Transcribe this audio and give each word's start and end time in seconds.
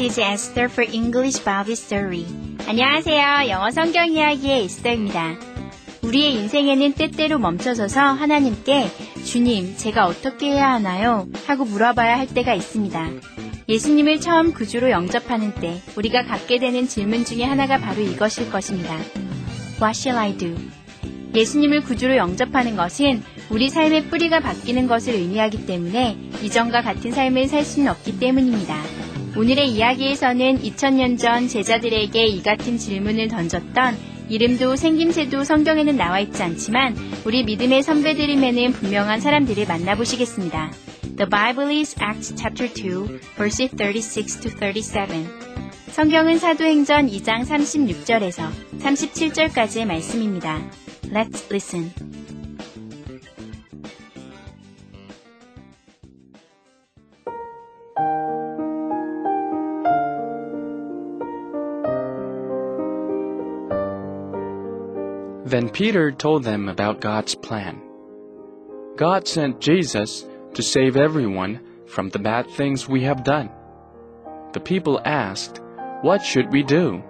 Is 0.00 0.20
Esther 0.20 0.68
for 0.68 0.84
English 0.92 1.42
Bible 1.42 1.72
Story. 1.72 2.26
안녕하세요. 2.68 3.48
영어 3.48 3.70
성경 3.70 4.12
이야기의 4.12 4.64
에스더입니다. 4.64 5.36
우리의 6.02 6.34
인생에는 6.34 6.92
때때로 6.92 7.38
멈춰서서 7.38 8.00
하나님께 8.00 8.90
주님, 9.24 9.76
제가 9.76 10.06
어떻게 10.06 10.50
해야 10.50 10.72
하나요? 10.72 11.26
하고 11.46 11.64
물어봐야 11.64 12.18
할 12.18 12.26
때가 12.26 12.52
있습니다. 12.54 13.10
예수님을 13.68 14.20
처음 14.20 14.52
구주로 14.52 14.90
영접하는 14.90 15.54
때 15.54 15.80
우리가 15.96 16.24
갖게 16.24 16.58
되는 16.58 16.86
질문 16.86 17.24
중에 17.24 17.44
하나가 17.44 17.78
바로 17.78 18.02
이것일 18.02 18.50
것입니다. 18.50 18.94
What 19.80 19.96
shall 19.96 20.18
I 20.18 20.36
do? 20.36 20.54
예수님을 21.34 21.82
구주로 21.82 22.16
영접하는 22.16 22.76
것은 22.76 23.22
우리 23.48 23.70
삶의 23.70 24.08
뿌리가 24.08 24.40
바뀌는 24.40 24.88
것을 24.88 25.14
의미하기 25.14 25.66
때문에 25.66 26.18
이전과 26.42 26.82
같은 26.82 27.12
삶을 27.12 27.48
살 27.48 27.64
수는 27.64 27.90
없기 27.90 28.18
때문입니다. 28.18 28.76
오늘의 29.36 29.68
이야기에서는 29.68 30.62
2000년 30.62 31.18
전 31.18 31.46
제자들에게 31.46 32.26
이 32.26 32.42
같은 32.42 32.78
질문을 32.78 33.28
던졌던 33.28 33.96
이름도 34.30 34.76
생김새도 34.76 35.44
성경에는 35.44 35.94
나와 35.94 36.20
있지 36.20 36.42
않지만 36.42 36.96
우리 37.26 37.44
믿음의 37.44 37.82
선배들임에는 37.82 38.72
분명한 38.72 39.20
사람들을 39.20 39.66
만나보시겠습니다. 39.66 40.72
The 41.16 41.28
Bible 41.28 41.78
is 41.78 41.94
Acts 42.00 42.34
chapter 42.34 42.72
2, 42.72 43.20
verses 43.36 43.76
36 43.76 44.40
to 44.40 44.50
37. 44.50 45.26
성경은 45.88 46.38
사도행전 46.38 47.08
2장 47.08 47.44
36절에서 47.44 48.50
37절까지의 48.80 49.84
말씀입니다. 49.84 50.60
Let's 51.12 51.44
listen. 51.50 52.15
Then 65.46 65.70
Peter 65.70 66.10
told 66.10 66.42
them 66.42 66.68
about 66.68 67.00
God's 67.00 67.36
plan. 67.36 67.80
God 68.96 69.28
sent 69.28 69.60
Jesus 69.60 70.26
to 70.54 70.62
save 70.62 70.96
everyone 70.96 71.60
from 71.86 72.08
the 72.08 72.18
bad 72.18 72.50
things 72.50 72.88
we 72.88 73.02
have 73.02 73.22
done. 73.22 73.50
The 74.54 74.58
people 74.58 75.00
asked, 75.04 75.60
What 76.02 76.24
should 76.24 76.50
we 76.50 76.64
do? 76.64 77.00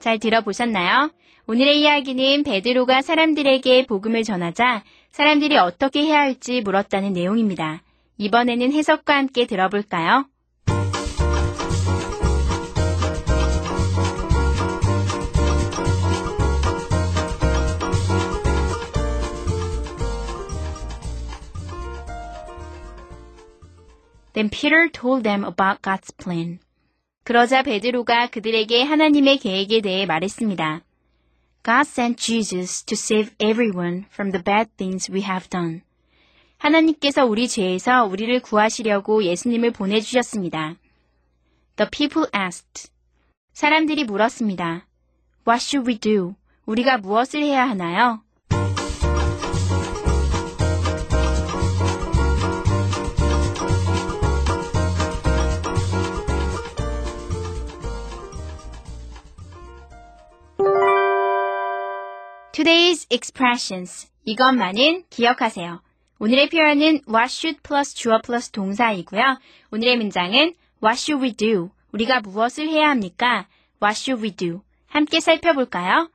잘 0.00 0.18
들어보셨나요? 0.18 1.10
오늘의 1.46 1.80
이야기는 1.80 2.42
베드로가 2.42 3.02
사람들에게 3.02 3.86
복음을 3.86 4.22
전하자 4.22 4.82
사람들이 5.10 5.56
어떻게 5.58 6.02
해야 6.02 6.20
할지 6.20 6.60
물었다는 6.62 7.12
내용입니다. 7.12 7.82
이번에는 8.18 8.72
해석과 8.72 9.16
함께 9.16 9.46
들어볼까요? 9.46 10.26
Then 24.34 24.50
Peter 24.50 24.88
told 24.88 25.22
them 25.22 25.44
about 25.44 25.80
God's 25.80 26.10
plan. 26.10 26.58
그러자 27.24 27.62
베드로가 27.62 28.26
그들에게 28.26 28.82
하나님의 28.82 29.38
계획에 29.38 29.80
대해 29.80 30.04
말했습니다. 30.04 30.82
God 31.64 31.80
sent 31.80 32.22
Jesus 32.22 32.84
to 32.84 32.94
save 32.94 33.34
everyone 33.38 34.04
from 34.12 34.30
the 34.30 34.44
bad 34.44 34.70
things 34.76 35.10
we 35.10 35.22
have 35.22 35.48
done. 35.48 35.80
하나님께서 36.58 37.24
우리 37.24 37.48
죄에서 37.48 38.04
우리를 38.04 38.40
구하시려고 38.42 39.24
예수님을 39.24 39.70
보내주셨습니다. 39.70 40.76
The 41.76 41.88
people 41.90 42.28
asked. 42.38 42.90
사람들이 43.54 44.04
물었습니다. 44.04 44.86
What 45.48 45.64
should 45.64 45.88
we 45.88 45.98
do? 45.98 46.34
우리가 46.66 46.98
무엇을 46.98 47.42
해야 47.42 47.66
하나요? 47.66 48.22
Today's 62.64 63.06
expressions. 63.10 64.08
이것만은 64.24 65.04
기억하세요. 65.10 65.82
오늘의 66.18 66.48
표현은 66.48 67.02
what 67.06 67.26
should 67.26 67.60
plus 67.62 67.94
주어 67.94 68.22
plus 68.24 68.50
동사이고요. 68.52 69.38
오늘의 69.70 69.98
문장은 69.98 70.54
what 70.82 70.98
should 70.98 71.22
we 71.22 71.34
do? 71.34 71.68
우리가 71.92 72.20
무엇을 72.20 72.66
해야 72.66 72.88
합니까? 72.88 73.48
What 73.82 74.00
should 74.00 74.24
we 74.24 74.34
do? 74.34 74.62
함께 74.86 75.20
살펴볼까요? 75.20 76.08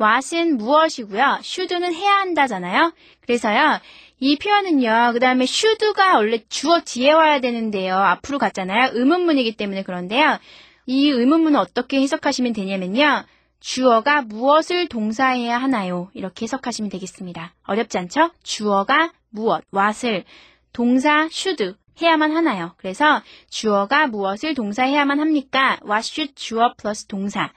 what은 0.00 0.56
무엇이고요. 0.56 1.40
should는 1.42 1.92
해야 1.92 2.20
한다잖아요. 2.20 2.94
그래서요. 3.20 3.78
이 4.18 4.38
표현은요. 4.38 5.10
그 5.12 5.20
다음에 5.20 5.44
should가 5.44 6.16
원래 6.16 6.38
주어 6.48 6.80
뒤에 6.80 7.12
와야 7.12 7.40
되는데요. 7.40 7.98
앞으로 7.98 8.38
갔잖아요. 8.38 8.92
의문문이기 8.94 9.56
때문에 9.58 9.82
그런데요. 9.82 10.38
이 10.86 11.10
의문문은 11.10 11.60
어떻게 11.60 12.00
해석하시면 12.00 12.54
되냐면요. 12.54 13.26
주어가 13.60 14.22
무엇을 14.22 14.88
동사해야 14.88 15.58
하나요? 15.58 16.10
이렇게 16.14 16.44
해석하시면 16.44 16.90
되겠습니다. 16.90 17.54
어렵지 17.64 17.98
않죠? 17.98 18.30
주어가 18.42 19.12
무엇, 19.30 19.64
what을 19.74 20.24
동사 20.72 21.28
should 21.30 21.74
해야만 22.00 22.36
하나요? 22.36 22.74
그래서 22.76 23.22
주어가 23.48 24.06
무엇을 24.06 24.54
동사해야만 24.54 25.20
합니까? 25.20 25.78
what 25.84 26.06
should 26.06 26.34
주어 26.34 26.74
플러스 26.76 27.06
동사. 27.06 27.52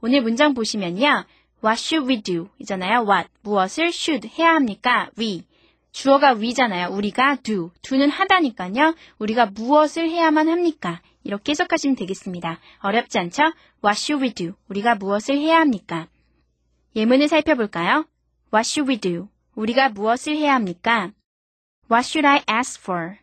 오늘 0.00 0.22
문장 0.22 0.54
보시면요. 0.54 1.24
what 1.64 1.80
should 1.80 2.08
we 2.08 2.22
do? 2.22 2.48
이잖아요. 2.58 3.04
what, 3.08 3.28
무엇을 3.42 3.86
should 3.88 4.28
해야 4.38 4.54
합니까? 4.54 5.10
we. 5.18 5.44
주어가 5.92 6.32
we잖아요. 6.32 6.88
우리가 6.90 7.36
do. 7.36 7.70
do는 7.82 8.10
하다니까요. 8.10 8.94
우리가 9.18 9.46
무엇을 9.46 10.10
해야만 10.10 10.48
합니까? 10.48 11.00
이렇게 11.26 11.50
해석하시면 11.50 11.96
되겠습니다. 11.96 12.60
어렵지 12.80 13.18
않죠? 13.18 13.42
What 13.84 14.00
should 14.00 14.22
we 14.22 14.32
do? 14.32 14.54
우리가 14.68 14.94
무엇을 14.94 15.36
해야 15.36 15.58
합니까? 15.60 16.06
예문을 16.94 17.28
살펴볼까요? 17.28 18.06
What 18.54 18.68
should 18.68 18.88
we 18.90 18.98
do? 18.98 19.28
우리가 19.54 19.88
무엇을 19.88 20.36
해야 20.36 20.54
합니까? 20.54 21.10
What 21.90 22.06
should 22.06 22.26
I 22.26 22.42
ask 22.48 22.80
for? 22.80 23.16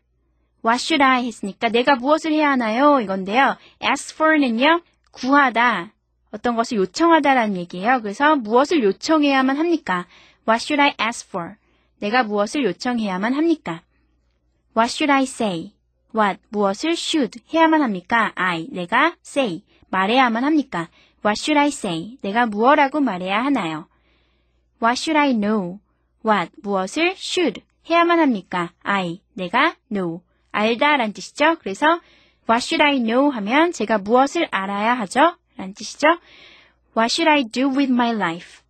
What 0.66 0.82
should 0.84 1.04
I 1.04 1.26
했으니까 1.26 1.70
내가 1.70 1.96
무엇을 1.96 2.32
해야 2.32 2.52
하나요? 2.52 3.00
이건데요. 3.00 3.58
ask 3.84 4.16
for는요. 4.16 4.82
구하다. 5.12 5.94
어떤 6.32 6.56
것을 6.56 6.78
요청하다라는 6.78 7.58
얘기예요. 7.58 8.02
그래서 8.02 8.36
무엇을 8.36 8.84
요청해야만 8.84 9.58
합니까? 9.58 10.08
What 10.48 10.64
should 10.64 10.82
I 10.82 10.96
ask 11.06 11.30
for? 11.30 11.56
내가 12.00 12.24
무엇을 12.24 12.64
요청해야만 12.66 13.34
합니까? 13.34 13.82
What 14.76 14.92
should 14.92 15.12
I 15.12 15.24
say? 15.24 15.73
What 16.16 16.40
무엇을 16.50 16.92
should 16.92 17.42
해야만 17.54 17.82
합니까? 17.82 18.32
I 18.36 18.68
내가 18.72 19.16
say 19.26 19.64
말해야만 19.90 20.44
합니까? 20.44 20.90
What 21.26 21.40
should 21.40 21.58
I 21.60 21.68
say? 21.68 22.18
내가 22.22 22.46
무엇라고 22.46 23.00
말해야 23.00 23.44
하나요? 23.44 23.88
What 24.82 25.00
should 25.00 25.18
I 25.18 25.34
know? 25.34 25.80
what 26.26 26.52
무엇을 26.62 27.16
should 27.18 27.62
해야만 27.90 28.20
합니까? 28.20 28.72
I 28.84 29.22
내가 29.34 29.76
know 29.92 30.22
알다란 30.52 31.14
뜻이죠. 31.14 31.58
그래서 31.60 32.00
What 32.50 32.64
should 32.66 32.84
I 32.84 33.00
know 33.00 33.30
하면 33.30 33.72
제가 33.72 34.00
무엇을 34.00 34.48
알아야 34.52 34.94
하죠? 35.00 35.38
라는 35.56 35.74
뜻이죠. 35.74 36.08
What 36.96 37.12
should 37.12 37.30
I 37.30 37.44
do 37.46 37.70
with 37.70 37.92
my 37.92 38.12
life? 38.12 38.62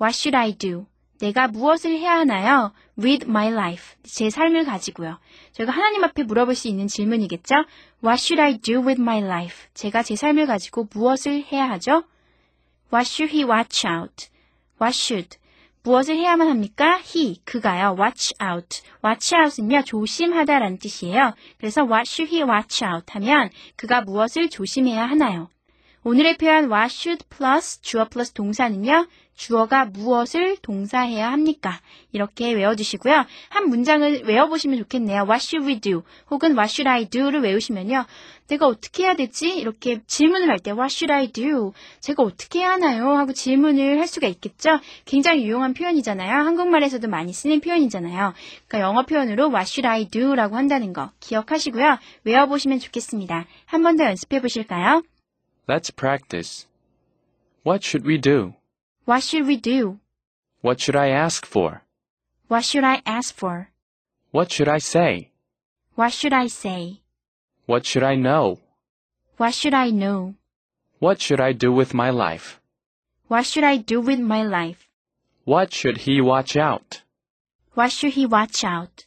What 0.00 0.14
should 0.14 0.36
I 0.36 0.52
do? 0.52 0.86
내가 1.18 1.48
무엇을 1.48 1.92
해야 1.92 2.18
하나요? 2.18 2.72
with 2.98 3.26
my 3.28 3.48
life. 3.48 3.96
제 4.02 4.30
삶을 4.30 4.64
가지고요. 4.64 5.18
저희가 5.52 5.72
하나님 5.72 6.04
앞에 6.04 6.22
물어볼 6.22 6.54
수 6.54 6.68
있는 6.68 6.86
질문이겠죠? 6.86 7.54
What 8.04 8.20
should 8.20 8.40
I 8.40 8.58
do 8.58 8.80
with 8.80 9.00
my 9.00 9.22
life? 9.22 9.68
제가 9.74 10.02
제 10.02 10.16
삶을 10.16 10.46
가지고 10.46 10.88
무엇을 10.92 11.44
해야 11.50 11.68
하죠? 11.70 12.04
What 12.92 13.08
should 13.08 13.34
he 13.34 13.44
watch 13.44 13.86
out? 13.86 14.28
What 14.80 14.96
should? 14.96 15.38
무엇을 15.82 16.16
해야만 16.16 16.48
합니까? 16.48 17.00
he, 17.14 17.40
그가요. 17.44 17.96
watch 17.98 18.34
out. 18.42 18.82
watch 19.04 19.34
out은요, 19.36 19.82
조심하다라는 19.84 20.78
뜻이에요. 20.78 21.34
그래서 21.58 21.82
what 21.82 22.02
should 22.10 22.34
he 22.34 22.42
watch 22.42 22.84
out 22.84 23.06
하면 23.12 23.50
그가 23.76 24.00
무엇을 24.00 24.50
조심해야 24.50 25.06
하나요? 25.06 25.48
오늘의 26.08 26.36
표현 26.36 26.70
what 26.70 26.94
should 26.94 27.24
plus 27.28 27.82
주어 27.82 28.04
플러스 28.08 28.32
동사는요, 28.32 29.08
주어가 29.34 29.86
무엇을 29.86 30.56
동사해야 30.62 31.32
합니까? 31.32 31.80
이렇게 32.12 32.52
외워주시고요. 32.52 33.24
한 33.48 33.68
문장을 33.68 34.22
외워보시면 34.22 34.78
좋겠네요. 34.78 35.22
What 35.22 35.42
should 35.42 35.66
we 35.68 35.80
do? 35.80 36.04
혹은 36.30 36.52
What 36.56 36.70
should 36.70 36.88
I 36.88 37.06
do?를 37.06 37.40
외우시면요. 37.42 38.04
내가 38.46 38.68
어떻게 38.68 39.02
해야 39.02 39.16
되지? 39.16 39.48
이렇게 39.58 39.98
질문을 40.06 40.48
할 40.48 40.60
때 40.60 40.70
What 40.70 40.94
should 40.94 41.12
I 41.12 41.26
do? 41.32 41.72
제가 41.98 42.22
어떻게 42.22 42.60
해야 42.60 42.70
하나요? 42.70 43.08
하고 43.18 43.32
질문을 43.32 43.98
할 43.98 44.06
수가 44.06 44.28
있겠죠? 44.28 44.78
굉장히 45.06 45.42
유용한 45.44 45.74
표현이잖아요. 45.74 46.30
한국말에서도 46.30 47.08
많이 47.08 47.32
쓰는 47.32 47.58
표현이잖아요. 47.60 48.32
그러니까 48.68 48.88
영어 48.88 49.02
표현으로 49.02 49.48
What 49.48 49.66
should 49.68 49.88
I 49.88 50.04
do? 50.04 50.36
라고 50.36 50.54
한다는 50.54 50.92
거 50.92 51.10
기억하시고요. 51.18 51.98
외워보시면 52.22 52.78
좋겠습니다. 52.78 53.46
한 53.64 53.82
번 53.82 53.96
더 53.96 54.04
연습해 54.04 54.40
보실까요? 54.40 55.02
Let's 55.68 55.90
practice. 55.90 56.66
What 57.64 57.82
should 57.82 58.06
we 58.06 58.18
do? 58.18 58.54
What 59.04 59.24
should 59.24 59.48
we 59.48 59.56
do? 59.56 59.98
What 60.60 60.80
should 60.80 60.94
I 60.94 61.08
ask 61.08 61.44
for? 61.44 61.82
What 62.46 62.64
should 62.64 62.84
I 62.84 63.02
ask 63.04 63.34
for? 63.34 63.70
What 64.30 64.52
should 64.52 64.68
I 64.68 64.78
say? 64.78 65.30
What 65.96 66.12
should 66.12 66.32
I 66.32 66.46
say? 66.46 67.00
What 67.66 67.84
should 67.84 68.04
I 68.04 68.14
know? 68.14 68.60
What 69.38 69.54
should 69.54 69.74
I 69.74 69.90
know? 69.90 70.36
What 71.00 71.20
should 71.20 71.40
I 71.40 71.52
do 71.52 71.72
with 71.72 71.92
my 71.94 72.10
life? 72.10 72.60
What 73.26 73.44
should 73.44 73.64
I 73.64 73.76
do 73.76 74.00
with 74.00 74.20
my 74.20 74.44
life? 74.44 74.88
What 75.44 75.74
should 75.74 75.98
he 75.98 76.20
watch 76.20 76.56
out? 76.56 77.02
What 77.74 77.90
should 77.90 78.12
he 78.12 78.24
watch 78.24 78.62
out? 78.62 79.04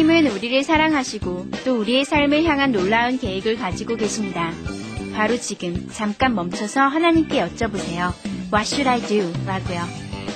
하나님은 0.00 0.28
우리를 0.32 0.64
사랑하시고 0.64 1.48
또 1.66 1.78
우리의 1.78 2.06
삶을 2.06 2.44
향한 2.44 2.72
놀라운 2.72 3.18
계획을 3.18 3.56
가지고 3.56 3.96
계십니다. 3.96 4.50
바로 5.14 5.36
지금 5.36 5.88
잠깐 5.92 6.34
멈춰서 6.34 6.80
하나님께 6.80 7.38
여쭤보세요. 7.38 8.14
What 8.50 8.66
should 8.66 8.88
I 8.88 8.98
do? 9.02 9.30
라고요. 9.46 9.82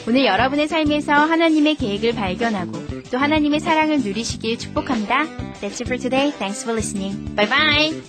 오늘 0.07 0.27
여러분의 0.27 0.69
삶에서 0.69 1.15
하나님의 1.15 1.77
계획을 1.77 2.13
발견하고 2.13 2.73
또 3.11 3.17
하나님의 3.17 3.61
사랑을 3.61 4.01
누리시길 4.01 4.59
축복합니다. 4.59 5.25
That's 5.63 5.81
it 5.81 5.85
for 5.85 5.99
today. 5.99 6.31
Thanks 6.33 6.63
for 6.63 6.77
listening. 6.77 7.35
Bye 7.35 7.49
bye! 7.49 8.03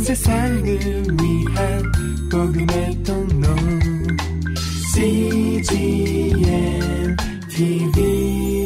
세상을 0.00 0.64
위한 0.64 1.92
복음의 2.30 3.02
통로 3.04 3.48
CGM 4.94 6.36
TV 7.48 8.59